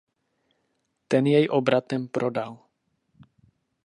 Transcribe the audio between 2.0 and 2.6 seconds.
prodal.